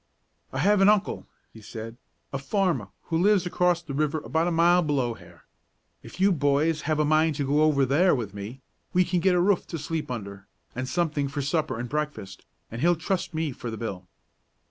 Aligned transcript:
"I 0.51 0.57
have 0.57 0.81
an 0.81 0.89
uncle," 0.89 1.27
he 1.53 1.61
said, 1.61 1.95
"a 2.33 2.39
farmer, 2.39 2.87
who 3.11 3.19
lives 3.19 3.45
across 3.45 3.83
the 3.83 3.93
river 3.93 4.17
about 4.21 4.47
a 4.47 4.51
mile 4.51 4.81
below 4.81 5.13
here. 5.13 5.43
If 6.01 6.19
you 6.19 6.31
boys 6.31 6.81
have 6.89 6.97
a 6.97 7.05
mind 7.05 7.35
to 7.35 7.45
go 7.45 7.61
over 7.61 7.85
there 7.85 8.15
with 8.15 8.33
me, 8.33 8.61
we 8.93 9.05
can 9.05 9.19
get 9.19 9.35
a 9.35 9.39
roof 9.39 9.67
to 9.67 9.77
sleep 9.77 10.09
under, 10.09 10.47
and 10.73 10.89
something 10.89 11.27
for 11.27 11.43
supper 11.43 11.79
and 11.79 11.87
breakfast, 11.87 12.47
and 12.71 12.81
he'll 12.81 12.95
trust 12.95 13.35
me 13.35 13.51
for 13.51 13.69
the 13.69 13.77
bill." 13.77 14.07